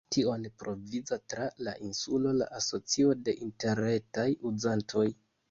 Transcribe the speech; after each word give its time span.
Tion 0.15 0.45
provizas 0.61 1.21
tra 1.33 1.49
la 1.67 1.75
insulo 1.89 2.33
la 2.39 2.49
Asocio 2.61 3.13
de 3.29 3.37
Interretaj 3.49 4.27
Uzantoj. 4.53 5.07